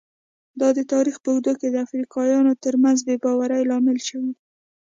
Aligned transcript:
دا 0.59 0.69
د 0.77 0.79
تاریخ 0.93 1.15
په 1.21 1.29
اوږدو 1.33 1.53
کې 1.59 1.67
د 1.69 1.75
افریقایانو 1.85 2.59
ترمنځ 2.63 2.97
بې 3.07 3.15
باورۍ 3.23 3.61
لامل 3.69 3.97
شوي. 4.07 4.33